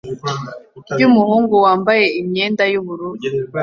rw'umuhungu 0.91 1.53
wambaye 1.65 2.05
imyenda 2.21 2.63
y'ubururu 2.71 3.19